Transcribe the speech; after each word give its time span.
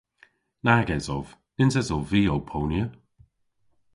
Nag 0.65 0.87
esov. 0.97 1.25
Nyns 1.57 1.75
esov 1.81 2.03
vy 2.11 2.21
ow 2.33 2.41
ponya. 2.49 2.85